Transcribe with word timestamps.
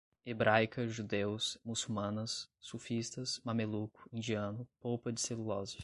hebraica, 0.25 0.87
judeus, 0.87 1.59
muçulmanos, 1.63 2.49
sufistas, 2.59 3.39
mameluco, 3.43 4.09
indiano, 4.11 4.67
polpa 4.79 5.11
de 5.13 5.21
celulose 5.21 5.77